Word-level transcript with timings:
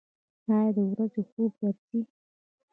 ایا 0.53 0.69
د 0.75 0.77
ورځې 0.91 1.21
خوب 1.29 1.51
درځي؟ 1.59 1.99